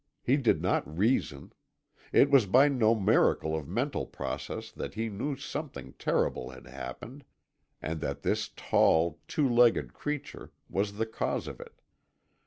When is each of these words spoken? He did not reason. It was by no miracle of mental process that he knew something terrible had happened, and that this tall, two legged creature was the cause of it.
He 0.23 0.35
did 0.35 0.63
not 0.63 0.97
reason. 0.97 1.53
It 2.11 2.31
was 2.31 2.47
by 2.47 2.69
no 2.69 2.95
miracle 2.95 3.55
of 3.55 3.67
mental 3.67 4.07
process 4.07 4.71
that 4.71 4.95
he 4.95 5.09
knew 5.09 5.35
something 5.37 5.93
terrible 5.99 6.49
had 6.49 6.65
happened, 6.65 7.23
and 7.83 8.01
that 8.01 8.23
this 8.23 8.49
tall, 8.55 9.19
two 9.27 9.47
legged 9.47 9.93
creature 9.93 10.53
was 10.67 10.93
the 10.93 11.05
cause 11.05 11.45
of 11.47 11.59
it. 11.59 11.81